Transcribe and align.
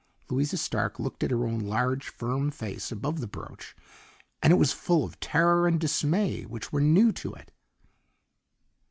Louisa 0.31 0.57
Stark 0.57 0.97
looked 0.99 1.21
at 1.23 1.29
her 1.29 1.45
own 1.45 1.59
large, 1.59 2.09
firm 2.09 2.49
face 2.49 2.91
above 2.91 3.19
the 3.19 3.27
brooch 3.27 3.75
and 4.41 4.51
it 4.51 4.55
was 4.55 4.73
full 4.73 5.03
of 5.03 5.19
terror 5.19 5.67
and 5.67 5.79
dismay 5.79 6.41
which 6.41 6.71
were 6.73 6.81
new 6.81 7.11
to 7.11 7.35
it. 7.35 7.51